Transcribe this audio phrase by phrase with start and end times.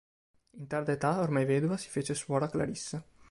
[0.57, 3.05] In tarda età, ormai vedova, si fece suora clarissa.